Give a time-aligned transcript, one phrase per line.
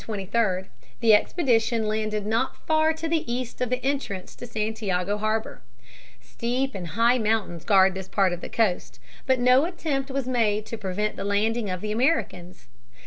[0.01, 0.65] The Santiago
[1.03, 1.83] Expedition.
[1.85, 3.85] On June 22 and 23 the expedition landed not far to the east of the
[3.85, 5.61] entrance to Santiago harbor.
[6.19, 8.99] Steep and high mountains guard this part of the coast.
[9.27, 12.67] But no attempt was made to prevent the landing of the Americans.